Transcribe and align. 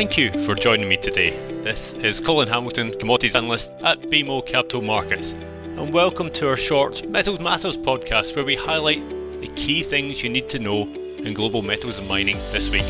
Thank 0.00 0.16
you 0.16 0.32
for 0.46 0.54
joining 0.54 0.88
me 0.88 0.96
today. 0.96 1.32
This 1.60 1.92
is 1.92 2.20
Colin 2.20 2.48
Hamilton, 2.48 2.98
Commodities 2.98 3.36
Analyst 3.36 3.70
at 3.84 4.00
BMO 4.00 4.46
Capital 4.46 4.80
Markets, 4.80 5.34
and 5.34 5.92
welcome 5.92 6.30
to 6.30 6.48
our 6.48 6.56
short 6.56 7.06
Metals 7.06 7.38
Matters 7.38 7.76
podcast 7.76 8.34
where 8.34 8.46
we 8.46 8.56
highlight 8.56 9.06
the 9.42 9.48
key 9.56 9.82
things 9.82 10.22
you 10.22 10.30
need 10.30 10.48
to 10.48 10.58
know 10.58 10.84
in 10.84 11.34
global 11.34 11.60
metals 11.60 11.98
and 11.98 12.08
mining 12.08 12.38
this 12.50 12.70
week. 12.70 12.86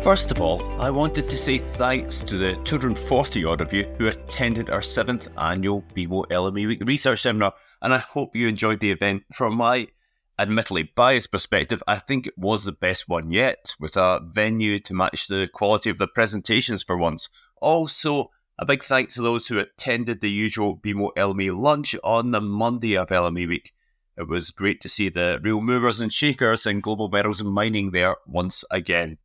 First 0.00 0.30
of 0.30 0.40
all, 0.40 0.62
I 0.80 0.90
wanted 0.90 1.28
to 1.28 1.36
say 1.36 1.58
thanks 1.58 2.20
to 2.20 2.36
the 2.36 2.54
240 2.62 3.44
odd 3.46 3.60
of 3.60 3.72
you 3.72 3.92
who 3.98 4.06
attended 4.06 4.70
our 4.70 4.78
7th 4.78 5.28
annual 5.36 5.82
BMO 5.96 6.24
LME 6.28 6.68
Week 6.68 6.82
Research 6.86 7.18
Seminar, 7.18 7.52
and 7.82 7.92
I 7.92 7.98
hope 7.98 8.36
you 8.36 8.46
enjoyed 8.46 8.78
the 8.78 8.92
event. 8.92 9.24
From 9.34 9.56
my 9.56 9.88
admittedly 10.38 10.82
biased 10.94 11.32
perspective, 11.32 11.82
I 11.86 11.96
think 11.96 12.26
it 12.26 12.36
was 12.36 12.64
the 12.64 12.72
best 12.72 13.08
one 13.08 13.30
yet, 13.30 13.74
with 13.80 13.96
a 13.96 14.20
venue 14.22 14.78
to 14.80 14.94
match 14.94 15.28
the 15.28 15.48
quality 15.52 15.90
of 15.90 15.98
the 15.98 16.06
presentations 16.06 16.82
for 16.82 16.96
once. 16.96 17.28
Also, 17.60 18.30
a 18.58 18.66
big 18.66 18.82
thanks 18.82 19.14
to 19.14 19.22
those 19.22 19.48
who 19.48 19.58
attended 19.58 20.20
the 20.20 20.30
usual 20.30 20.78
BMO 20.78 21.10
LME 21.16 21.54
lunch 21.54 21.94
on 22.02 22.30
the 22.30 22.40
Monday 22.40 22.96
of 22.96 23.08
LME 23.08 23.48
Week. 23.48 23.72
It 24.16 24.28
was 24.28 24.50
great 24.50 24.80
to 24.80 24.88
see 24.88 25.10
the 25.10 25.38
real 25.42 25.60
movers 25.60 26.00
and 26.00 26.12
shakers 26.12 26.64
in 26.64 26.80
global 26.80 27.08
metals 27.08 27.40
and 27.40 27.50
mining 27.50 27.90
there 27.90 28.16
once 28.26 28.64
again. 28.70 29.18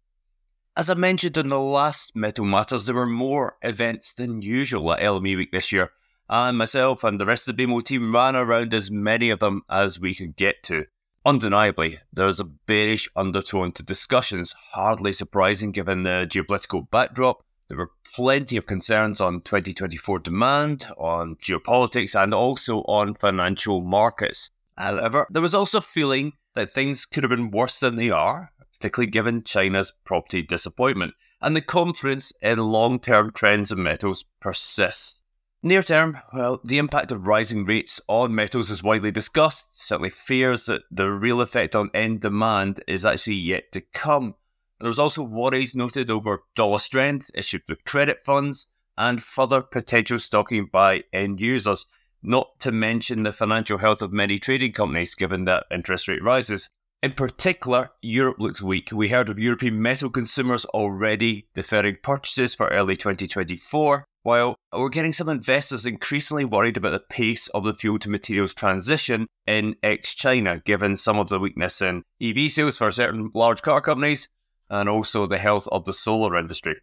As 0.76 0.90
I 0.90 0.96
mentioned 0.96 1.38
in 1.38 1.48
the 1.48 1.60
last 1.60 2.16
Metal 2.16 2.46
Matters, 2.46 2.86
there 2.86 2.96
were 2.96 3.06
more 3.06 3.58
events 3.62 4.14
than 4.14 4.42
usual 4.42 4.94
at 4.94 5.02
LME 5.02 5.38
Week 5.38 5.52
this 5.52 5.72
year, 5.72 5.92
and 6.30 6.58
myself 6.58 7.04
and 7.04 7.20
the 7.20 7.26
rest 7.26 7.48
of 7.48 7.56
the 7.56 7.66
BMO 7.66 7.84
team 7.84 8.14
ran 8.14 8.36
around 8.36 8.74
as 8.74 8.90
many 8.90 9.30
of 9.30 9.40
them 9.40 9.64
as 9.70 10.00
we 10.00 10.16
could 10.16 10.36
get 10.36 10.64
to. 10.64 10.86
Undeniably, 11.24 12.00
there 12.12 12.28
is 12.28 12.40
a 12.40 12.46
bearish 12.46 13.08
undertone 13.16 13.72
to 13.72 13.84
discussions, 13.84 14.56
hardly 14.74 15.14
surprising 15.14 15.72
given 15.72 16.02
the 16.02 16.28
geopolitical 16.28 16.90
backdrop. 16.90 17.44
There 17.68 17.78
were 17.78 17.92
plenty 18.16 18.58
of 18.58 18.66
concerns 18.66 19.22
on 19.22 19.42
2024 19.42 20.18
demand, 20.18 20.88
on 20.98 21.36
geopolitics, 21.36 22.20
and 22.20 22.34
also 22.34 22.80
on 22.82 23.14
financial 23.14 23.82
markets. 23.82 24.50
However, 24.76 25.28
there 25.30 25.44
was 25.44 25.54
also 25.54 25.78
a 25.78 25.82
feeling 25.82 26.34
that 26.54 26.72
things 26.72 27.06
could 27.06 27.22
have 27.22 27.30
been 27.30 27.52
worse 27.52 27.80
than 27.80 27.98
they 27.98 28.10
are, 28.10 28.52
particularly 28.74 29.12
given 29.12 29.44
China's 29.44 29.94
property 30.04 30.42
disappointment, 30.42 31.14
and 31.40 31.56
the 31.56 31.62
confidence 31.62 32.34
in 32.42 32.58
long 32.58 33.00
term 33.00 33.32
trends 33.32 33.72
in 33.72 33.84
metals 33.84 34.26
persists. 34.40 35.21
Near 35.64 35.84
term, 35.84 36.18
well, 36.34 36.60
the 36.64 36.80
impact 36.80 37.12
of 37.12 37.28
rising 37.28 37.66
rates 37.66 38.02
on 38.08 38.34
metals 38.34 38.72
is 38.72 38.82
widely 38.82 39.12
discussed. 39.12 39.80
Certainly 39.80 40.10
fears 40.10 40.66
that 40.66 40.82
the 40.90 41.12
real 41.12 41.40
effect 41.40 41.76
on 41.76 41.92
end 41.94 42.22
demand 42.22 42.84
is 42.88 43.06
actually 43.06 43.36
yet 43.36 43.72
to 43.74 43.82
come. 43.82 44.34
There 44.80 44.88
was 44.88 44.98
also 44.98 45.22
worries 45.22 45.76
noted 45.76 46.10
over 46.10 46.44
dollar 46.56 46.80
strength 46.80 47.30
issued 47.36 47.62
with 47.70 47.86
credit 47.86 48.24
funds 48.24 48.74
and 48.98 49.22
further 49.22 49.62
potential 49.62 50.18
stocking 50.18 50.66
by 50.66 51.04
end 51.14 51.40
users, 51.40 51.86
not 52.24 52.60
to 52.62 52.72
mention 52.72 53.22
the 53.22 53.32
financial 53.32 53.78
health 53.78 54.02
of 54.02 54.12
many 54.12 54.40
trading 54.40 54.72
companies 54.72 55.14
given 55.14 55.46
that 55.46 55.68
interest 55.70 56.08
rate 56.08 56.24
rises. 56.24 56.72
In 57.02 57.14
particular, 57.14 57.90
Europe 58.04 58.38
looks 58.38 58.62
weak. 58.62 58.92
We 58.92 59.10
heard 59.10 59.28
of 59.28 59.40
European 59.40 59.82
metal 59.82 60.12
consumers 60.12 60.66
already 60.66 61.48
deferring 61.56 61.98
purchases 62.04 62.54
for 62.54 62.68
early 62.68 62.96
2024, 62.96 64.06
while 64.22 64.56
we're 64.72 64.90
getting 64.90 65.12
some 65.12 65.28
investors 65.28 65.88
increasingly 65.88 66.46
worried 66.46 66.78
about 66.78 66.92
the 66.92 67.00
pace 67.00 67.48
of 67.48 67.64
the 67.64 67.74
fuel 67.74 67.98
to 67.98 68.10
materials 68.12 68.54
transition 68.54 69.26
in 69.48 69.78
ex 69.82 70.14
China, 70.14 70.60
given 70.64 70.96
some 70.96 71.18
of 71.18 71.30
the 71.30 71.40
weakness 71.40 71.82
in 71.82 72.04
EV 72.22 72.52
sales 72.52 72.78
for 72.78 72.92
certain 72.92 73.32
large 73.34 73.64
car 73.64 73.82
companies 73.82 74.30
and 74.70 74.88
also 74.88 75.26
the 75.26 75.40
health 75.40 75.68
of 75.72 75.86
the 75.86 75.94
solar 75.94 76.38
industry. 76.38 76.76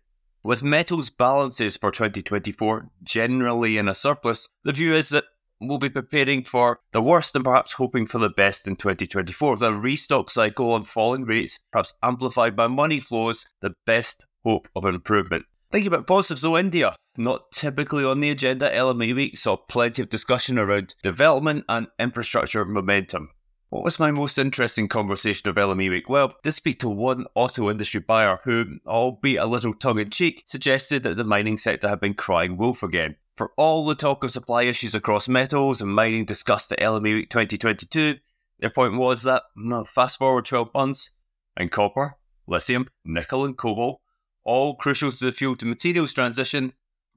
With 0.43 0.65
metals 0.65 1.11
balances 1.11 1.77
for 1.77 1.93
2024 1.93 2.91
generally 3.05 3.79
in 3.79 3.87
a 3.87 3.95
surplus, 3.95 4.49
the 4.65 4.73
view 4.73 4.95
is 4.95 5.11
that 5.11 5.27
we'll 5.61 5.79
be 5.79 5.91
preparing 5.91 6.45
for 6.45 6.81
the 6.93 7.03
worst 7.03 7.35
and 7.35 7.45
perhaps 7.45 7.73
hoping 7.73 8.07
for 8.07 8.19
the 8.19 8.31
best 8.31 8.67
in 8.67 8.77
2024. 8.77 9.57
The 9.57 9.75
restock 9.75 10.31
cycle 10.31 10.73
on 10.73 10.85
falling 10.85 11.25
rates, 11.25 11.61
perhaps 11.73 11.95
amplified 12.03 12.57
by 12.57 12.69
money 12.69 13.01
flows, 13.01 13.47
the 13.61 13.75
best 13.87 14.27
hope 14.45 14.69
of 14.77 14.85
improvement. 14.85 15.45
Thinking 15.71 15.89
about 15.89 16.07
positives 16.07 16.43
though, 16.43 16.57
India, 16.57 16.97
not 17.19 17.51
typically 17.53 18.05
on 18.05 18.21
the 18.21 18.31
agenda, 18.31 18.71
LME 18.71 19.15
week 19.15 19.37
saw 19.37 19.57
plenty 19.57 20.01
of 20.01 20.09
discussion 20.09 20.59
around 20.59 20.95
development 21.03 21.65
and 21.69 21.89
infrastructure 21.99 22.65
momentum. 22.65 23.31
What 23.71 23.85
was 23.85 24.01
my 24.01 24.11
most 24.11 24.39
interesting 24.39 24.89
conversation 24.89 25.51
of 25.51 25.57
LME 25.57 25.91
week? 25.91 26.09
Well, 26.09 26.35
to 26.43 26.53
speak 26.53 26.81
to 26.81 26.89
one 26.89 27.27
auto 27.35 27.71
industry 27.71 28.01
buyer 28.01 28.39
who, 28.45 28.79
albeit 28.87 29.43
a 29.43 29.47
little 29.47 29.75
tongue 29.75 29.99
in 29.99 30.09
cheek, 30.09 30.41
suggested 30.47 31.03
that 31.03 31.19
the 31.19 31.25
mining 31.25 31.59
sector 31.59 31.87
had 31.87 32.01
been 32.01 32.15
crying 32.15 32.57
wolf 32.57 32.83
again. 32.83 33.17
For 33.39 33.53
all 33.57 33.87
the 33.87 33.95
talk 33.95 34.25
of 34.25 34.33
supply 34.33 34.65
issues 34.65 34.97
across 34.97 35.29
metals 35.29 35.81
and 35.81 35.95
mining 35.95 36.25
discussed 36.25 36.73
at 36.73 36.81
LME 36.81 37.15
Week 37.15 37.31
2022, 37.31 38.17
their 38.59 38.69
point 38.69 38.97
was 38.97 39.23
that, 39.23 39.45
no 39.55 39.85
fast 39.85 40.19
forward 40.19 40.45
12 40.45 40.75
months, 40.75 41.15
and 41.57 41.71
copper, 41.71 42.17
lithium, 42.49 42.89
nickel, 43.05 43.45
and 43.45 43.57
cobalt, 43.57 44.01
all 44.43 44.75
crucial 44.75 45.13
to 45.13 45.27
the 45.27 45.31
fuel 45.31 45.55
to 45.55 45.67
materials 45.67 46.13
transition, 46.13 46.73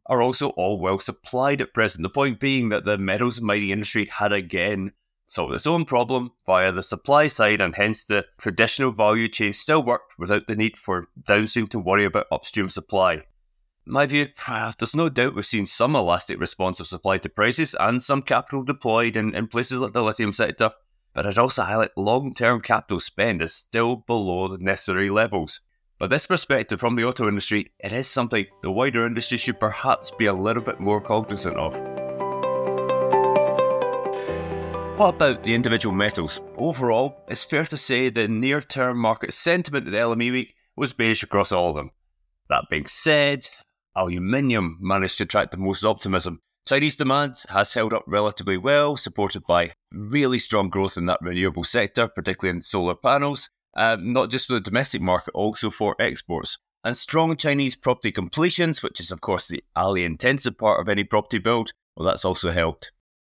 are 0.05 0.21
also 0.21 0.49
all 0.49 0.79
well 0.79 0.99
supplied 0.99 1.59
at 1.59 1.73
present. 1.73 2.03
The 2.03 2.09
point 2.09 2.39
being 2.39 2.69
that 2.69 2.85
the 2.85 2.99
metals 2.99 3.39
and 3.39 3.47
mining 3.47 3.71
industry 3.71 4.05
had 4.05 4.31
again 4.31 4.91
solved 5.25 5.55
its 5.55 5.65
own 5.65 5.85
problem 5.85 6.33
via 6.45 6.71
the 6.71 6.83
supply 6.83 7.25
side, 7.25 7.61
and 7.61 7.75
hence 7.75 8.03
the 8.03 8.27
traditional 8.39 8.91
value 8.91 9.27
chain 9.27 9.53
still 9.53 9.83
worked 9.83 10.19
without 10.19 10.45
the 10.45 10.55
need 10.55 10.77
for 10.77 11.07
downstream 11.25 11.65
to 11.69 11.79
worry 11.79 12.05
about 12.05 12.27
upstream 12.31 12.69
supply 12.69 13.23
my 13.85 14.05
view, 14.05 14.27
ah, 14.47 14.71
there's 14.77 14.95
no 14.95 15.09
doubt 15.09 15.33
we've 15.33 15.45
seen 15.45 15.65
some 15.65 15.95
elastic 15.95 16.39
response 16.39 16.79
of 16.79 16.87
supply 16.87 17.17
to 17.17 17.29
prices 17.29 17.75
and 17.79 18.01
some 18.01 18.21
capital 18.21 18.63
deployed 18.63 19.15
in, 19.15 19.33
in 19.35 19.47
places 19.47 19.81
like 19.81 19.93
the 19.93 20.03
lithium 20.03 20.33
sector, 20.33 20.71
but 21.13 21.25
I'd 21.25 21.37
also 21.37 21.63
highlight 21.63 21.97
long 21.97 22.33
term 22.33 22.61
capital 22.61 22.99
spend 22.99 23.41
is 23.41 23.53
still 23.53 23.95
below 23.95 24.47
the 24.47 24.59
necessary 24.59 25.09
levels. 25.09 25.61
But 25.97 26.09
this 26.09 26.27
perspective 26.27 26.79
from 26.79 26.95
the 26.95 27.05
auto 27.05 27.27
industry, 27.27 27.71
it 27.79 27.91
is 27.91 28.07
something 28.07 28.45
the 28.61 28.71
wider 28.71 29.05
industry 29.05 29.37
should 29.37 29.59
perhaps 29.59 30.11
be 30.11 30.25
a 30.25 30.33
little 30.33 30.63
bit 30.63 30.79
more 30.79 31.01
cognizant 31.01 31.57
of. 31.57 31.73
What 34.97 35.15
about 35.15 35.43
the 35.43 35.55
individual 35.55 35.95
metals? 35.95 36.41
Overall, 36.55 37.23
it's 37.27 37.43
fair 37.43 37.65
to 37.65 37.77
say 37.77 38.09
the 38.09 38.27
near 38.27 38.61
term 38.61 38.99
market 38.99 39.33
sentiment 39.33 39.87
at 39.87 39.93
LME 39.93 40.31
Week 40.31 40.55
was 40.75 40.93
bearish 40.93 41.23
across 41.23 41.51
all 41.51 41.71
of 41.71 41.75
them. 41.75 41.91
That 42.49 42.69
being 42.69 42.85
said, 42.85 43.49
Aluminium 43.95 44.77
managed 44.79 45.17
to 45.17 45.23
attract 45.23 45.51
the 45.51 45.57
most 45.57 45.83
optimism. 45.83 46.41
Chinese 46.67 46.95
demand 46.95 47.35
has 47.49 47.73
held 47.73 47.91
up 47.93 48.03
relatively 48.05 48.57
well, 48.57 48.95
supported 48.95 49.43
by 49.45 49.71
really 49.91 50.37
strong 50.39 50.69
growth 50.69 50.95
in 50.95 51.07
that 51.07 51.19
renewable 51.21 51.63
sector, 51.63 52.07
particularly 52.07 52.55
in 52.55 52.61
solar 52.61 52.95
panels, 52.95 53.49
um, 53.75 54.13
not 54.13 54.29
just 54.29 54.47
for 54.47 54.53
the 54.53 54.59
domestic 54.59 55.01
market, 55.01 55.31
also 55.33 55.69
for 55.69 55.95
exports. 55.99 56.57
And 56.83 56.95
strong 56.95 57.35
Chinese 57.35 57.75
property 57.75 58.11
completions, 58.11 58.81
which 58.81 58.99
is 58.99 59.11
of 59.11 59.21
course 59.21 59.47
the 59.47 59.63
alley 59.75 60.03
intensive 60.03 60.57
part 60.57 60.79
of 60.79 60.89
any 60.89 61.03
property 61.03 61.39
build, 61.39 61.71
well, 61.95 62.07
that's 62.07 62.25
also 62.25 62.51
helped. 62.51 62.91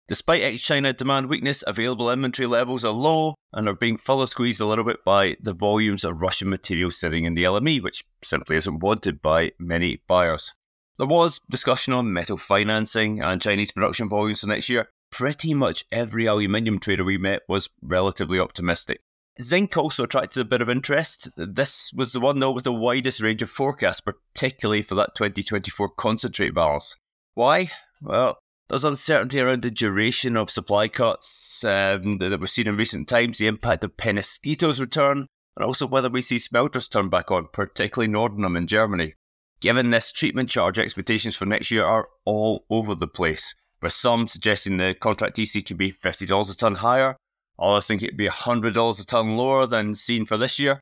Despite 0.08 0.42
ex 0.42 0.62
China 0.62 0.94
demand 0.94 1.30
weakness, 1.30 1.64
available 1.66 2.12
inventory 2.12 2.48
levels 2.48 2.84
are 2.84 2.92
low 2.92 3.36
and 3.54 3.68
are 3.68 3.76
being 3.76 3.98
further 3.98 4.28
squeezed 4.28 4.60
a 4.60 4.66
little 4.66 4.84
bit 4.84 5.06
by 5.06 5.38
the 5.40 5.54
volumes 5.54 6.04
of 6.04 6.22
Russian 6.22 6.50
material 6.50 6.92
sitting 6.92 7.24
in 7.24 7.34
the 7.34 7.44
LME, 7.44 7.82
which 7.82 8.04
simply 8.24 8.58
isn't 8.58 8.80
wanted 8.80 9.22
by 9.22 9.52
many 9.60 10.02
buyers. 10.08 10.54
There 10.98 11.08
was 11.08 11.40
discussion 11.50 11.94
on 11.94 12.14
metal 12.14 12.38
financing 12.38 13.22
and 13.22 13.42
Chinese 13.42 13.72
production 13.72 14.10
volumes 14.10 14.42
for 14.42 14.48
next 14.48 14.70
year. 14.70 14.90
Pretty 15.12 15.54
much 15.54 15.86
every 15.92 16.26
aluminium 16.26 16.80
trader 16.80 17.04
we 17.04 17.18
met 17.18 17.42
was 17.48 17.70
relatively 17.82 18.40
optimistic. 18.40 19.02
Zinc 19.42 19.78
also 19.78 20.04
attracted 20.04 20.42
a 20.42 20.46
bit 20.46 20.62
of 20.62 20.70
interest. 20.70 21.30
This 21.38 21.92
was 21.94 22.12
the 22.12 22.20
one, 22.20 22.40
though, 22.40 22.52
with 22.52 22.66
the 22.66 22.74
widest 22.74 23.22
range 23.22 23.42
of 23.42 23.50
forecasts, 23.50 24.02
particularly 24.02 24.82
for 24.82 24.96
that 24.96 25.16
2024 25.16 25.90
concentrate 25.90 26.54
balance. 26.54 26.98
Why? 27.34 27.70
Well, 28.02 28.38
there's 28.72 28.86
uncertainty 28.86 29.38
around 29.42 29.64
the 29.64 29.70
duration 29.70 30.38
of 30.38 30.50
supply 30.50 30.88
cuts 30.88 31.62
um, 31.66 32.20
that 32.20 32.40
we've 32.40 32.50
seen 32.50 32.70
in 32.70 32.78
recent 32.78 33.06
times, 33.06 33.38
the 33.38 33.48
impact 33.48 33.84
of 33.84 33.98
Peñasquito's 33.98 34.80
return, 34.80 35.28
and 35.58 35.66
also 35.66 35.86
whether 35.86 36.10
we 36.10 36.22
see 36.22 36.40
smelters 36.40 36.88
turn 36.88 37.10
back 37.10 37.30
on, 37.32 37.48
particularly 37.52 38.10
Nordenham 38.10 38.56
in 38.56 38.68
Germany. 38.68 39.16
Given 39.60 39.90
this, 39.90 40.14
treatment 40.14 40.48
charge 40.48 40.80
expectations 40.80 41.36
for 41.36 41.46
next 41.46 41.70
year 41.70 41.84
are 41.84 42.08
all 42.24 42.64
over 42.70 42.96
the 42.96 43.10
place, 43.10 43.54
with 43.82 43.92
some 43.92 44.26
suggesting 44.26 44.78
the 44.78 44.94
contract 44.94 45.36
TC 45.36 45.66
could 45.66 45.78
be 45.78 45.92
$50 45.92 46.54
a 46.54 46.56
tonne 46.56 46.76
higher, 46.76 47.18
others 47.60 47.88
think 47.88 48.02
it 48.02 48.12
would 48.12 48.18
be 48.18 48.30
$100 48.30 49.02
a 49.02 49.06
tonne 49.06 49.36
lower 49.36 49.66
than 49.66 49.96
seen 49.96 50.24
for 50.24 50.38
this 50.38 50.60
year. 50.62 50.80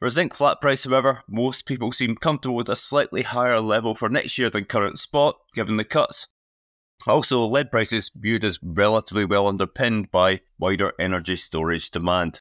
For 0.00 0.10
zinc 0.10 0.34
flat 0.34 0.60
price, 0.60 0.82
however, 0.82 1.22
most 1.28 1.66
people 1.66 1.92
seem 1.92 2.16
comfortable 2.16 2.56
with 2.56 2.68
a 2.68 2.74
slightly 2.74 3.22
higher 3.22 3.60
level 3.60 3.94
for 3.94 4.08
next 4.08 4.38
year 4.38 4.50
than 4.50 4.64
current 4.64 4.98
spot, 4.98 5.36
given 5.54 5.76
the 5.76 5.84
cuts, 5.84 6.26
also, 7.08 7.44
lead 7.46 7.70
prices 7.70 8.10
viewed 8.14 8.44
as 8.44 8.58
relatively 8.62 9.24
well 9.24 9.48
underpinned 9.48 10.10
by 10.10 10.40
wider 10.58 10.92
energy 10.98 11.36
storage 11.36 11.90
demand. 11.90 12.40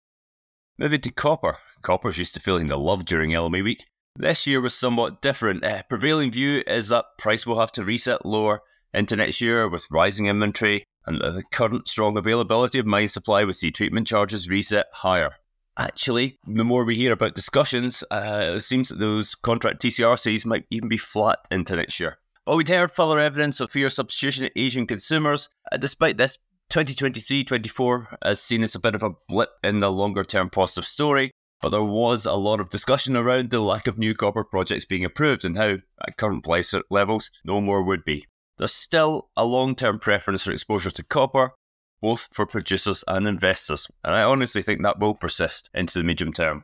Moving 0.78 1.02
to 1.02 1.12
copper. 1.12 1.58
Copper's 1.82 2.18
used 2.18 2.34
to 2.34 2.40
feeling 2.40 2.68
the 2.68 2.78
love 2.78 3.06
during 3.06 3.32
LME 3.32 3.64
week. 3.64 3.86
This 4.16 4.48
year 4.48 4.62
was 4.62 4.74
somewhat 4.74 5.22
different. 5.22 5.66
Uh, 5.66 5.84
prevailing 5.90 6.32
view 6.32 6.64
is 6.66 6.90
that 6.90 7.18
price 7.18 7.46
will 7.46 7.60
have 7.60 7.72
to 7.74 7.84
reset 7.84 8.26
lower 8.26 8.62
into 8.94 9.16
next 9.16 9.42
year 9.42 9.68
with 9.70 9.88
rising 9.92 10.28
inventory, 10.28 10.86
and 11.06 11.20
the 11.20 11.44
current 11.52 11.88
strong 11.88 12.18
availability 12.18 12.80
of 12.80 12.86
mine 12.86 13.10
supply 13.10 13.44
will 13.44 13.54
see 13.54 13.72
treatment 13.72 14.08
charges 14.08 14.50
reset 14.50 14.88
higher. 14.94 15.32
Actually, 15.78 16.40
the 16.48 16.64
more 16.64 16.86
we 16.86 16.96
hear 16.96 17.12
about 17.12 17.36
discussions, 17.36 18.04
uh, 18.10 18.54
it 18.56 18.62
seems 18.62 18.90
that 18.90 19.00
those 19.00 19.36
contract 19.36 19.82
TCRCs 19.82 20.46
might 20.46 20.66
even 20.72 20.88
be 20.88 20.98
flat 20.98 21.40
into 21.52 21.76
next 21.76 22.00
year. 22.00 22.18
But 22.46 22.58
we'd 22.58 22.70
heard 22.70 22.92
further 22.92 23.20
evidence 23.20 23.60
of 23.60 23.72
fear 23.72 23.90
substitution 23.90 24.46
at 24.46 24.52
Asian 24.56 24.86
consumers. 24.86 25.50
Uh, 25.72 25.78
despite 25.78 26.18
this, 26.18 26.38
2023-24 26.72 28.18
is 28.26 28.42
seen 28.42 28.62
as 28.64 28.76
a 28.76 28.80
bit 28.80 28.96
of 28.96 29.04
a 29.04 29.12
blip 29.28 29.50
in 29.64 29.80
the 29.80 29.92
longer-term 29.92 30.50
positive 30.50 30.86
story, 30.86 31.32
but 31.62 31.70
there 31.70 31.84
was 31.84 32.26
a 32.26 32.34
lot 32.34 32.60
of 32.60 32.70
discussion 32.70 33.16
around 33.18 33.50
the 33.50 33.60
lack 33.60 33.88
of 33.88 33.98
new 33.98 34.14
copper 34.14 34.44
projects 34.44 34.86
being 34.86 35.06
approved 35.06 35.44
and 35.44 35.58
how, 35.58 35.78
at 36.08 36.18
current 36.18 36.44
price 36.44 36.74
levels, 36.90 37.32
no 37.44 37.62
more 37.62 37.84
would 37.84 38.04
be. 38.06 38.26
There's 38.58 38.74
still 38.74 39.30
a 39.36 39.46
long-term 39.46 40.00
preference 40.00 40.44
for 40.46 40.52
exposure 40.52 40.92
to 40.92 41.04
copper, 41.04 41.54
both 42.02 42.30
for 42.32 42.46
producers 42.46 43.04
and 43.08 43.28
investors, 43.28 43.88
and 44.04 44.16
I 44.16 44.24
honestly 44.24 44.62
think 44.62 44.84
that 44.84 45.00
will 45.00 45.16
persist 45.16 45.70
into 45.74 45.98
the 45.98 46.04
medium 46.04 46.32
term. 46.32 46.64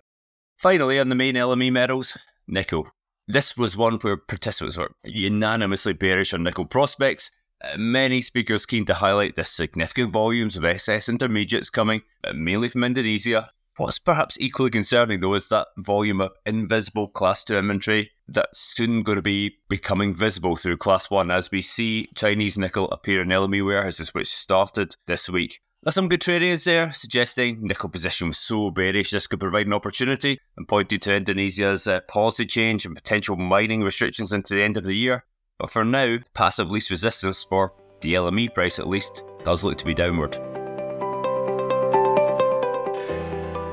Finally, 0.57 0.99
on 0.99 1.09
the 1.09 1.15
main 1.15 1.35
LME 1.35 1.71
metals, 1.71 2.17
nickel. 2.47 2.87
This 3.31 3.55
was 3.55 3.77
one 3.77 3.93
where 3.99 4.17
participants 4.17 4.77
were 4.77 4.91
unanimously 5.05 5.93
bearish 5.93 6.33
on 6.33 6.43
nickel 6.43 6.65
prospects. 6.65 7.31
Uh, 7.63 7.77
many 7.77 8.21
speakers 8.21 8.65
keen 8.65 8.83
to 8.87 8.93
highlight 8.95 9.37
the 9.37 9.45
significant 9.45 10.11
volumes 10.11 10.57
of 10.57 10.65
SS 10.65 11.07
intermediates 11.07 11.69
coming, 11.69 12.01
uh, 12.25 12.33
mainly 12.33 12.67
from 12.67 12.83
Indonesia, 12.83 13.49
What's 13.77 13.99
perhaps 13.99 14.37
equally 14.39 14.69
concerning 14.69 15.21
though 15.21 15.33
is 15.33 15.47
that 15.47 15.69
volume 15.77 16.19
of 16.19 16.33
invisible 16.45 17.07
class 17.07 17.45
2 17.45 17.57
inventory 17.57 18.11
that's 18.27 18.59
soon 18.59 19.01
going 19.01 19.15
to 19.15 19.21
be 19.21 19.55
becoming 19.69 20.13
visible 20.13 20.57
through 20.57 20.77
class 20.77 21.09
1 21.09 21.31
as 21.31 21.49
we 21.51 21.61
see 21.61 22.09
Chinese 22.13 22.57
nickel 22.57 22.91
appear 22.91 23.21
in 23.21 23.29
LME 23.29 23.65
warehouses 23.65 24.13
which 24.13 24.27
started 24.27 24.97
this 25.07 25.29
week. 25.29 25.61
There's 25.83 25.95
some 25.95 26.09
good 26.09 26.21
trading 26.21 26.55
there, 26.63 26.93
suggesting 26.93 27.63
nickel 27.63 27.89
position 27.89 28.27
was 28.27 28.37
so 28.37 28.69
bearish 28.69 29.09
this 29.09 29.25
could 29.25 29.39
provide 29.39 29.65
an 29.65 29.73
opportunity 29.73 30.39
and 30.55 30.67
pointed 30.67 31.01
to 31.01 31.15
Indonesia's 31.15 31.87
uh, 31.87 32.01
policy 32.01 32.45
change 32.45 32.85
and 32.85 32.93
potential 32.93 33.35
mining 33.35 33.81
restrictions 33.81 34.31
into 34.31 34.53
the 34.53 34.61
end 34.61 34.77
of 34.77 34.83
the 34.83 34.95
year. 34.95 35.25
But 35.57 35.71
for 35.71 35.83
now, 35.83 36.17
passive 36.35 36.69
least 36.69 36.91
resistance 36.91 37.43
for 37.43 37.73
the 38.01 38.13
LME 38.13 38.53
price 38.53 38.77
at 38.77 38.87
least 38.87 39.23
does 39.43 39.63
look 39.63 39.79
to 39.79 39.85
be 39.85 39.95
downward. 39.95 40.35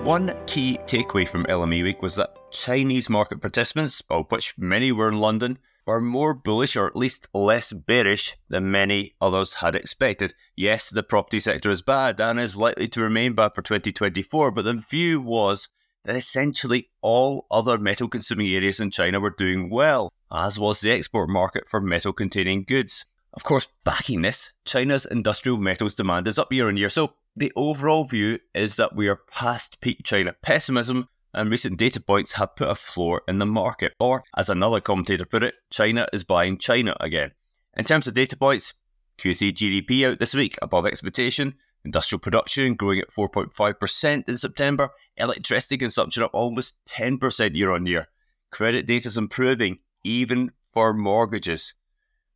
One 0.03 0.33
key 0.47 0.79
takeaway 0.87 1.29
from 1.29 1.45
LME 1.45 1.83
Week 1.83 2.01
was 2.01 2.17
that 2.17 2.35
Chinese 2.51 3.11
market 3.11 3.43
participants, 3.43 4.03
of 4.09 4.31
which 4.31 4.57
many 4.57 4.93
were 4.93 5.11
in 5.11 5.19
London, 5.19 5.59
were 5.89 6.01
more 6.03 6.35
bullish 6.35 6.77
or 6.77 6.87
at 6.87 6.95
least 6.95 7.29
less 7.33 7.73
bearish 7.73 8.37
than 8.51 8.71
many 8.71 9.15
others 9.23 9.55
had 9.55 9.75
expected. 9.75 10.35
Yes, 10.55 10.91
the 10.91 11.03
property 11.03 11.41
sector 11.41 11.71
is 11.71 11.81
bad 11.81 12.21
and 12.21 12.39
is 12.39 12.59
likely 12.59 12.89
to 12.89 13.01
remain 13.01 13.33
bad 13.33 13.55
for 13.55 13.63
2024, 13.63 14.51
but 14.51 14.67
the 14.67 14.75
view 14.75 15.23
was 15.23 15.71
that 16.05 16.15
essentially 16.15 16.91
all 17.01 17.47
other 17.51 17.79
metal 17.79 18.07
consuming 18.07 18.49
areas 18.49 18.81
in 18.81 18.91
China 18.91 19.19
were 19.19 19.35
doing 19.37 19.71
well, 19.71 20.13
as 20.31 20.61
was 20.61 20.83
the 20.83 20.91
export 20.91 21.31
market 21.31 21.67
for 21.67 21.81
metal 21.81 22.13
containing 22.13 22.65
goods. 22.65 23.07
Of 23.33 23.45
course, 23.45 23.69
backing 23.83 24.21
this, 24.21 24.53
China's 24.67 25.07
industrial 25.07 25.57
metals 25.57 25.95
demand 25.95 26.29
is 26.29 26.39
up 26.39 26.53
year 26.53 26.69
on 26.69 26.77
year, 26.77 26.91
so 26.91 27.15
the 27.35 27.53
overall 27.57 28.05
view 28.05 28.41
is 28.55 28.77
that 28.77 28.95
we 28.95 29.09
are 29.09 29.23
past 29.33 29.81
peak 29.81 30.03
China 30.05 30.35
pessimism 30.43 31.09
and 31.35 31.51
recent 31.51 31.79
data 31.79 32.01
points 32.01 32.33
have 32.33 32.57
put 32.57 32.71
a 32.71 32.75
floor 32.75 33.23
in 33.29 33.39
the 33.39 33.47
market. 33.47 33.95
Or, 34.01 34.23
as 34.37 34.49
another 34.49 34.81
commentator 34.81 35.25
put 35.25 35.43
it, 35.43 35.55
China 35.71 36.07
is 36.13 36.25
buying 36.25 36.59
China 36.59 36.97
again. 37.01 37.33
In 37.77 37.85
terms 37.85 38.07
of 38.07 38.15
data 38.15 38.37
points, 38.37 38.75
Q3 39.19 39.53
GDP 39.53 40.11
out 40.11 40.19
this 40.19 40.35
week 40.35 40.57
above 40.63 40.87
expectation, 40.87 41.55
industrial 41.85 42.21
production 42.21 42.75
growing 42.75 43.01
at 43.01 43.11
4.5% 43.11 44.29
in 44.29 44.37
September, 44.37 44.91
electricity 45.17 45.77
consumption 45.77 46.23
up 46.23 46.31
almost 46.33 46.81
10% 46.87 47.55
year 47.55 47.73
on 47.73 47.87
year. 47.87 48.09
Credit 48.51 48.87
data 48.87 49.09
is 49.09 49.17
improving, 49.17 49.79
even 50.05 50.53
for 50.73 50.95
mortgages. 50.95 51.75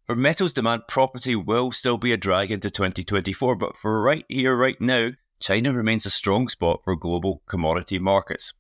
For 0.04 0.16
metals 0.16 0.52
demand, 0.52 0.82
property 0.88 1.36
will 1.36 1.70
still 1.70 1.96
be 1.96 2.12
a 2.12 2.16
drag 2.16 2.50
into 2.50 2.70
2024, 2.70 3.56
but 3.56 3.76
for 3.76 4.02
right 4.02 4.24
here, 4.28 4.56
right 4.56 4.80
now, 4.80 5.10
China 5.40 5.72
remains 5.72 6.06
a 6.06 6.10
strong 6.10 6.48
spot 6.48 6.80
for 6.84 6.96
global 6.96 7.42
commodity 7.46 7.98
markets. 7.98 8.52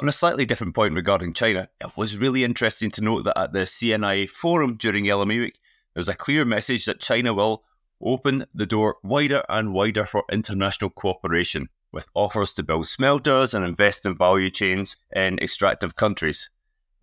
On 0.00 0.08
a 0.08 0.12
slightly 0.12 0.46
different 0.46 0.74
point 0.74 0.94
regarding 0.94 1.34
China, 1.34 1.68
it 1.78 1.94
was 1.94 2.16
really 2.16 2.42
interesting 2.42 2.90
to 2.92 3.02
note 3.02 3.24
that 3.24 3.38
at 3.38 3.52
the 3.52 3.66
CNIA 3.66 4.30
forum 4.30 4.76
during 4.76 5.04
LME 5.04 5.40
Week, 5.40 5.58
there 5.92 6.00
was 6.00 6.08
a 6.08 6.14
clear 6.14 6.46
message 6.46 6.86
that 6.86 7.00
China 7.00 7.34
will 7.34 7.64
open 8.00 8.46
the 8.54 8.64
door 8.64 8.96
wider 9.02 9.44
and 9.46 9.74
wider 9.74 10.06
for 10.06 10.24
international 10.32 10.88
cooperation, 10.88 11.68
with 11.92 12.08
offers 12.14 12.54
to 12.54 12.62
build 12.62 12.86
smelters 12.86 13.52
and 13.52 13.62
invest 13.62 14.06
in 14.06 14.16
value 14.16 14.48
chains 14.48 14.96
in 15.14 15.38
extractive 15.38 15.96
countries. 15.96 16.48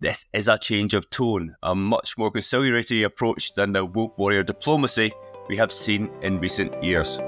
This 0.00 0.26
is 0.34 0.48
a 0.48 0.58
change 0.58 0.92
of 0.92 1.08
tone, 1.08 1.54
a 1.62 1.76
much 1.76 2.18
more 2.18 2.32
conciliatory 2.32 3.04
approach 3.04 3.54
than 3.54 3.74
the 3.74 3.84
wolf 3.84 4.10
warrior 4.18 4.42
diplomacy 4.42 5.12
we 5.48 5.56
have 5.56 5.70
seen 5.70 6.10
in 6.22 6.40
recent 6.40 6.82
years. 6.82 7.18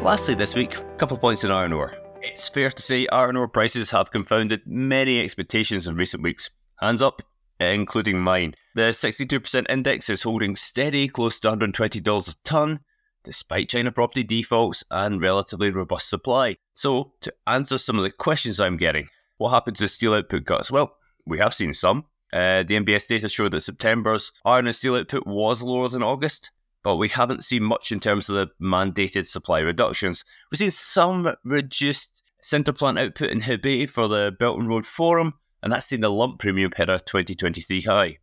Lastly, 0.00 0.36
this 0.36 0.54
week, 0.54 0.76
a 0.76 0.96
couple 0.96 1.16
of 1.16 1.20
points 1.20 1.42
in 1.42 1.50
iron 1.50 1.72
ore. 1.72 1.92
It's 2.30 2.48
fair 2.48 2.70
to 2.70 2.80
say 2.80 3.08
iron 3.08 3.36
ore 3.36 3.48
prices 3.48 3.90
have 3.90 4.12
confounded 4.12 4.62
many 4.64 5.20
expectations 5.20 5.88
in 5.88 5.96
recent 5.96 6.22
weeks. 6.22 6.48
Hands 6.78 7.02
up, 7.02 7.22
including 7.58 8.20
mine. 8.20 8.54
The 8.76 8.92
62% 8.92 9.68
index 9.68 10.08
is 10.08 10.22
holding 10.22 10.54
steady 10.54 11.08
close 11.08 11.40
to 11.40 11.48
$120 11.48 12.30
a 12.30 12.36
tonne, 12.44 12.80
despite 13.24 13.68
China 13.68 13.90
property 13.90 14.22
defaults 14.22 14.84
and 14.92 15.20
relatively 15.20 15.72
robust 15.72 16.08
supply. 16.08 16.56
So, 16.72 17.14
to 17.22 17.34
answer 17.48 17.78
some 17.78 17.96
of 17.96 18.04
the 18.04 18.12
questions 18.12 18.60
I'm 18.60 18.76
getting, 18.76 19.08
what 19.38 19.50
happened 19.50 19.76
to 19.76 19.88
steel 19.88 20.14
output 20.14 20.46
cuts? 20.46 20.70
Well, 20.70 20.96
we 21.26 21.40
have 21.40 21.52
seen 21.52 21.74
some. 21.74 22.04
Uh, 22.32 22.62
the 22.62 22.76
NBS 22.76 23.08
data 23.08 23.28
showed 23.28 23.50
that 23.52 23.62
September's 23.62 24.30
iron 24.44 24.66
and 24.66 24.74
steel 24.74 24.94
output 24.94 25.26
was 25.26 25.64
lower 25.64 25.88
than 25.88 26.04
August, 26.04 26.52
but 26.82 26.96
we 26.96 27.08
haven't 27.08 27.44
seen 27.44 27.62
much 27.62 27.92
in 27.92 28.00
terms 28.00 28.28
of 28.28 28.36
the 28.36 28.50
mandated 28.60 29.26
supply 29.26 29.60
reductions. 29.60 30.24
We've 30.50 30.58
seen 30.58 30.70
some 30.70 31.28
reduced 31.44 32.32
sinter 32.42 32.76
plant 32.76 32.98
output 32.98 33.30
in 33.30 33.40
Hebei 33.40 33.88
for 33.88 34.08
the 34.08 34.34
Belt 34.38 34.58
and 34.58 34.68
Road 34.68 34.86
Forum, 34.86 35.34
and 35.62 35.72
that's 35.72 35.86
seen 35.86 36.00
the 36.00 36.10
lump 36.10 36.38
premium 36.38 36.72
hit 36.76 36.88
a 36.88 36.98
2023 36.98 37.82
high. 37.82 38.18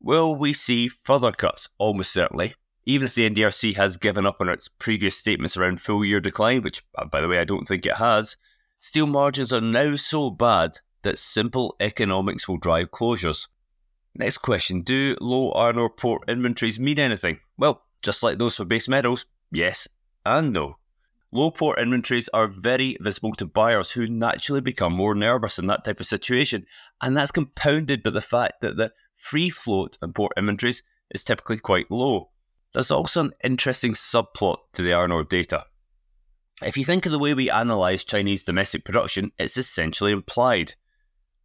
Will 0.00 0.36
we 0.36 0.52
see 0.52 0.88
further 0.88 1.32
cuts? 1.32 1.68
Almost 1.78 2.12
certainly. 2.12 2.54
Even 2.84 3.06
if 3.06 3.14
the 3.14 3.30
NDRC 3.30 3.76
has 3.76 3.96
given 3.96 4.26
up 4.26 4.38
on 4.40 4.48
its 4.48 4.66
previous 4.68 5.16
statements 5.16 5.56
around 5.56 5.80
full 5.80 6.04
year 6.04 6.20
decline, 6.20 6.62
which, 6.62 6.82
uh, 6.96 7.04
by 7.04 7.20
the 7.20 7.28
way, 7.28 7.38
I 7.38 7.44
don't 7.44 7.66
think 7.66 7.86
it 7.86 7.96
has, 7.96 8.36
Steel 8.78 9.06
margins 9.06 9.52
are 9.52 9.60
now 9.60 9.94
so 9.94 10.28
bad 10.28 10.78
that 11.02 11.16
simple 11.16 11.76
economics 11.78 12.48
will 12.48 12.56
drive 12.56 12.90
closures. 12.90 13.46
Next 14.14 14.38
question 14.38 14.82
Do 14.82 15.16
low 15.20 15.52
iron 15.52 15.78
ore 15.78 15.90
port 15.90 16.28
inventories 16.28 16.78
mean 16.78 16.98
anything? 16.98 17.40
Well, 17.56 17.82
just 18.02 18.22
like 18.22 18.38
those 18.38 18.56
for 18.56 18.64
base 18.64 18.88
metals, 18.88 19.26
yes 19.50 19.88
and 20.24 20.52
no. 20.52 20.78
Low 21.34 21.50
port 21.50 21.78
inventories 21.78 22.28
are 22.34 22.46
very 22.46 22.96
visible 23.00 23.32
to 23.36 23.46
buyers 23.46 23.92
who 23.92 24.06
naturally 24.06 24.60
become 24.60 24.92
more 24.92 25.14
nervous 25.14 25.58
in 25.58 25.66
that 25.66 25.84
type 25.84 25.98
of 25.98 26.06
situation, 26.06 26.66
and 27.00 27.16
that's 27.16 27.30
compounded 27.30 28.02
by 28.02 28.10
the 28.10 28.20
fact 28.20 28.60
that 28.60 28.76
the 28.76 28.92
free 29.14 29.48
float 29.48 29.96
in 30.02 30.12
port 30.12 30.32
inventories 30.36 30.82
is 31.10 31.24
typically 31.24 31.56
quite 31.56 31.90
low. 31.90 32.30
There's 32.74 32.90
also 32.90 33.24
an 33.24 33.32
interesting 33.42 33.92
subplot 33.92 34.58
to 34.74 34.82
the 34.82 34.92
iron 34.92 35.12
ore 35.12 35.24
data. 35.24 35.64
If 36.62 36.76
you 36.76 36.84
think 36.84 37.06
of 37.06 37.12
the 37.12 37.18
way 37.18 37.32
we 37.34 37.50
analyse 37.50 38.04
Chinese 38.04 38.44
domestic 38.44 38.84
production, 38.84 39.32
it's 39.38 39.56
essentially 39.56 40.12
implied. 40.12 40.74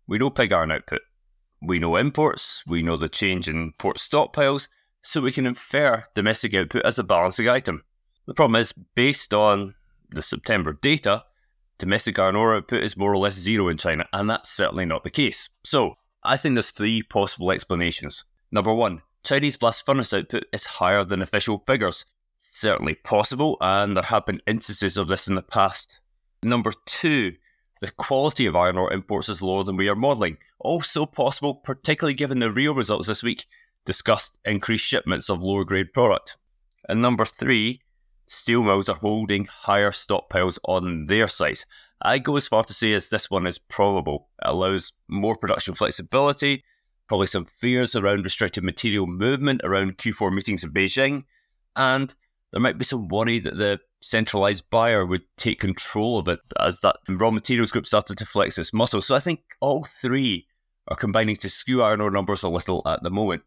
We 0.06 0.18
know 0.18 0.30
pig 0.30 0.52
iron 0.52 0.72
output, 0.72 1.02
we 1.62 1.80
know 1.80 1.96
imports, 1.96 2.64
we 2.68 2.82
know 2.82 2.98
the 2.98 3.10
change 3.10 3.48
in 3.48 3.74
port 3.78 3.98
stockpiles, 3.98 4.68
so 5.02 5.22
we 5.22 5.32
can 5.32 5.46
infer 5.46 6.04
domestic 6.14 6.54
output 6.54 6.84
as 6.86 7.00
a 7.00 7.04
balancing 7.04 7.50
item. 7.50 7.84
The 8.26 8.34
problem 8.34 8.60
is, 8.60 8.74
based 8.74 9.34
on 9.34 9.76
the 10.10 10.22
September 10.22 10.74
data, 10.74 11.24
domestic 11.78 12.20
iron 12.20 12.36
ore 12.36 12.56
output 12.56 12.84
is 12.84 12.98
more 12.98 13.14
or 13.14 13.18
less 13.18 13.34
zero 13.34 13.70
in 13.70 13.78
China, 13.78 14.06
and 14.12 14.30
that's 14.30 14.50
certainly 14.50 14.86
not 14.86 15.04
the 15.04 15.10
case. 15.10 15.50
So, 15.64 15.96
I 16.24 16.38
think 16.38 16.56
there's 16.56 16.72
three 16.72 17.04
possible 17.04 17.52
explanations. 17.52 18.26
Number 18.52 18.74
one, 18.74 19.02
Chinese 19.24 19.58
blast 19.58 19.86
furnace 19.86 20.14
output 20.14 20.46
is 20.52 20.66
higher 20.66 21.04
than 21.04 21.22
official 21.22 21.64
figures, 21.66 22.06
certainly 22.38 22.96
possible, 22.96 23.58
and 23.62 23.96
there 23.96 24.04
have 24.04 24.26
been 24.26 24.42
instances 24.46 24.98
of 24.98 25.08
this 25.08 25.28
in 25.28 25.36
the 25.36 25.42
past. 25.42 26.00
Number 26.44 26.72
two, 26.86 27.36
the 27.82 27.92
quality 27.92 28.46
of 28.46 28.56
iron 28.56 28.78
ore 28.78 28.92
imports 28.92 29.30
is 29.30 29.42
lower 29.42 29.64
than 29.64 29.78
we 29.78 29.90
are 29.90 29.96
modelling. 29.96 30.38
Also 30.60 31.06
possible, 31.06 31.56
particularly 31.56 32.16
given 32.16 32.40
the 32.40 32.50
Vale 32.50 32.74
results 32.74 33.08
this 33.08 33.24
week 33.24 33.46
discussed 33.86 34.40
increased 34.46 34.86
shipments 34.86 35.30
of 35.30 35.42
lower 35.42 35.64
grade 35.64 35.94
product. 35.94 36.38
And 36.90 37.02
number 37.02 37.26
three, 37.26 37.82
steel 38.26 38.64
mills 38.64 38.90
are 38.90 38.98
holding 38.98 39.46
higher 39.46 39.92
stockpiles 39.92 40.60
on 40.66 41.06
their 41.06 41.28
sites. 41.28 41.66
I 42.02 42.20
go 42.20 42.36
as 42.36 42.48
far 42.48 42.64
to 42.64 42.74
say 42.74 42.94
as 42.94 43.10
this 43.10 43.32
one 43.32 43.48
is 43.48 43.58
probable. 43.58 44.28
It 44.44 44.50
allows 44.50 44.94
more 45.08 45.36
production 45.36 45.74
flexibility, 45.74 46.64
probably 47.08 47.28
some 47.28 47.46
fears 47.46 47.96
around 47.96 48.26
restricted 48.26 48.64
material 48.64 49.08
movement 49.08 49.62
around 49.64 49.98
Q4 49.98 50.34
meetings 50.34 50.64
in 50.64 50.72
Beijing, 50.72 51.24
and 51.76 52.14
there 52.52 52.62
might 52.62 52.78
be 52.78 52.86
some 52.86 53.08
worry 53.08 53.40
that 53.40 53.58
the 53.58 53.80
centralized 54.02 54.70
buyer 54.70 55.06
would 55.06 55.24
take 55.38 55.60
control 55.60 56.20
of 56.20 56.28
it 56.28 56.40
as 56.60 56.80
that 56.82 56.98
raw 57.10 57.32
materials 57.32 57.72
group 57.72 57.86
started 57.86 58.18
to 58.18 58.26
flex 58.26 58.58
its 58.58 58.74
muscle. 58.74 59.02
So 59.02 59.16
I 59.16 59.20
think 59.20 59.42
all 59.60 59.84
three 59.84 60.48
are 60.88 60.96
combining 60.96 61.36
to 61.38 61.50
skew 61.50 61.84
iron 61.84 62.02
ore 62.02 62.12
numbers 62.12 62.44
a 62.44 62.50
little 62.50 62.82
at 62.86 63.04
the 63.04 63.12
moment. 63.12 63.44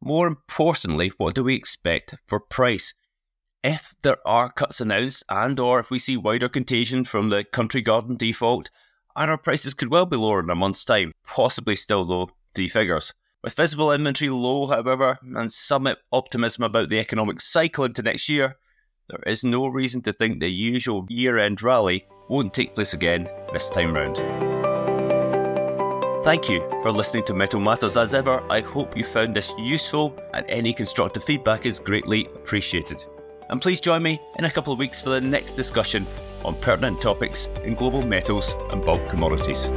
More 0.00 0.26
importantly, 0.26 1.12
what 1.16 1.34
do 1.34 1.44
we 1.44 1.54
expect 1.54 2.16
for 2.26 2.40
price? 2.40 2.92
If 3.62 3.94
there 4.02 4.18
are 4.26 4.52
cuts 4.52 4.80
announced 4.80 5.24
and 5.30 5.58
or 5.58 5.80
if 5.80 5.90
we 5.90 5.98
see 5.98 6.18
wider 6.18 6.50
contagion 6.50 7.04
from 7.04 7.30
the 7.30 7.44
Country 7.44 7.80
Garden 7.80 8.16
default, 8.16 8.68
iron 9.16 9.30
ore 9.30 9.38
prices 9.38 9.72
could 9.72 9.90
well 9.90 10.04
be 10.04 10.18
lower 10.18 10.40
in 10.40 10.50
a 10.50 10.54
month's 10.54 10.84
time, 10.84 11.12
possibly 11.26 11.74
still 11.74 12.04
low 12.04 12.28
three 12.54 12.68
figures. 12.68 13.14
With 13.44 13.56
visible 13.56 13.92
inventory 13.92 14.30
low, 14.30 14.68
however, 14.68 15.18
and 15.22 15.52
some 15.52 15.86
optimism 16.10 16.64
about 16.64 16.88
the 16.88 16.98
economic 16.98 17.42
cycle 17.42 17.84
into 17.84 18.02
next 18.02 18.30
year, 18.30 18.56
there 19.10 19.20
is 19.26 19.44
no 19.44 19.66
reason 19.66 20.00
to 20.04 20.14
think 20.14 20.40
the 20.40 20.48
usual 20.48 21.04
year 21.10 21.36
end 21.36 21.62
rally 21.62 22.06
won't 22.30 22.54
take 22.54 22.74
place 22.74 22.94
again 22.94 23.24
this 23.52 23.68
time 23.68 23.92
round. 23.92 24.16
Thank 26.24 26.48
you 26.48 26.60
for 26.82 26.90
listening 26.90 27.24
to 27.24 27.34
Metal 27.34 27.60
Matters. 27.60 27.98
As 27.98 28.14
ever, 28.14 28.42
I 28.50 28.62
hope 28.62 28.96
you 28.96 29.04
found 29.04 29.36
this 29.36 29.52
useful 29.58 30.18
and 30.32 30.46
any 30.48 30.72
constructive 30.72 31.22
feedback 31.22 31.66
is 31.66 31.78
greatly 31.78 32.24
appreciated. 32.24 33.04
And 33.50 33.60
please 33.60 33.78
join 33.78 34.02
me 34.02 34.18
in 34.38 34.46
a 34.46 34.50
couple 34.50 34.72
of 34.72 34.78
weeks 34.78 35.02
for 35.02 35.10
the 35.10 35.20
next 35.20 35.52
discussion 35.52 36.06
on 36.46 36.54
pertinent 36.62 36.98
topics 36.98 37.50
in 37.62 37.74
global 37.74 38.00
metals 38.00 38.54
and 38.70 38.82
bulk 38.82 39.06
commodities. 39.10 39.70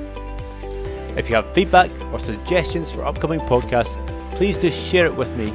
If 1.18 1.28
you 1.28 1.36
have 1.36 1.52
feedback 1.56 1.90
or 2.14 2.20
suggestions 2.20 2.94
for 2.94 3.04
upcoming 3.04 3.40
podcasts, 3.40 3.98
please 4.36 4.60
do 4.60 4.70
share 4.70 5.08
it 5.08 5.16
with 5.16 5.36
me 5.36 5.52